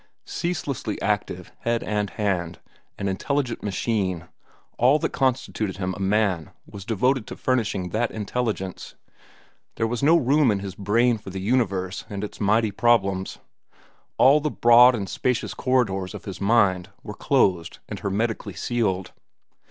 [0.25, 2.57] Ceaselessly active, head and hand,
[2.97, 4.27] an intelligent machine,
[4.79, 8.95] all that constituted him a man was devoted to furnishing that intelligence.
[9.75, 13.37] There was no room in his brain for the universe and its mighty problems.
[14.17, 19.11] All the broad and spacious corridors of his mind were closed and hermetically sealed.